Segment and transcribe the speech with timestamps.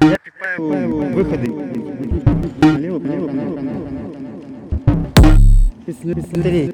[0.00, 1.48] Я пипаю выходы.
[2.60, 3.88] Налево, налево, налево.
[6.30, 6.72] Смотри.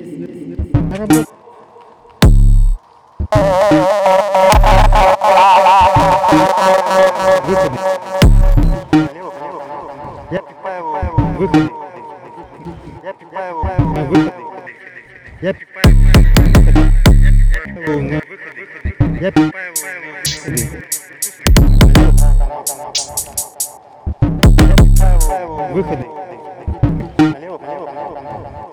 [0.73, 1.34] На работу.
[25.75, 26.07] выходы.
[27.19, 28.71] Налево, налево, налево, налево.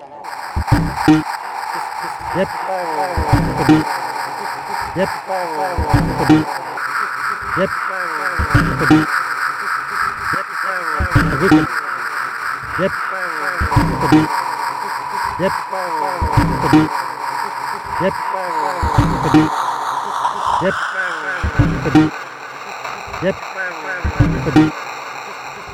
[2.36, 3.06] Я пихаю его.
[4.94, 5.66] Я пихаю его.
[6.32, 8.96] Я пихаю его.
[10.32, 11.08] Я пихаю его.
[11.40, 11.68] Выход.
[12.78, 13.48] Я пихаю его.
[13.58, 15.90] Я пихаю
[16.72, 16.90] его.
[18.00, 19.50] Я пихаю его.
[20.62, 21.14] Я пихаю
[21.94, 22.10] его.
[23.22, 23.72] Я пихаю
[24.54, 24.82] его.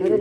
[0.00, 0.16] Happy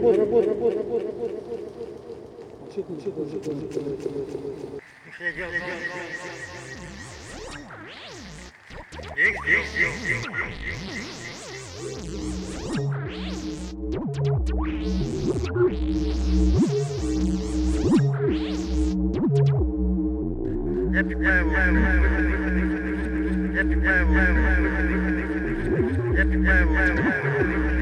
[26.36, 27.79] birthday.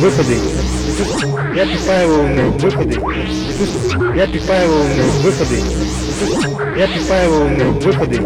[0.00, 0.38] Выходы.
[1.54, 3.00] Я пипаю выходы.
[4.16, 4.72] Я пипаю
[5.22, 5.62] выходы.
[6.76, 7.32] Я пипаю
[7.80, 8.16] выходы.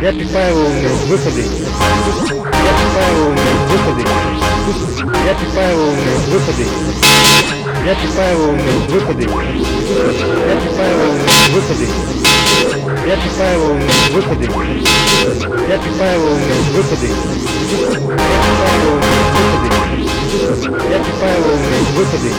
[0.00, 0.56] Я пипаю
[1.08, 1.44] выходы.
[2.46, 3.34] Я пипаю
[3.66, 4.04] выходы.
[5.24, 5.84] Я пипаю
[6.30, 6.66] выходы.
[7.84, 8.58] Я пипаю
[8.88, 9.22] выходы.
[9.22, 10.98] Я пипаю
[11.52, 12.33] выходы.
[13.06, 13.78] Я писаю
[14.12, 14.44] выходы.
[15.68, 16.20] Я писаю
[16.72, 17.08] выходы.
[17.08, 18.90] Я писаю
[20.32, 20.68] выходы.
[20.90, 21.40] Я писаю
[21.96, 22.30] выходы.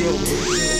[0.00, 0.79] Yo.